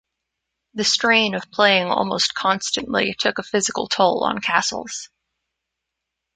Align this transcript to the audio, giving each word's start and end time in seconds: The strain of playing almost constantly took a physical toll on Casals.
The 0.73 0.83
strain 0.83 1.35
of 1.35 1.51
playing 1.51 1.91
almost 1.91 2.33
constantly 2.33 3.13
took 3.19 3.37
a 3.37 3.43
physical 3.43 3.87
toll 3.87 4.23
on 4.23 4.41
Casals. 4.41 5.11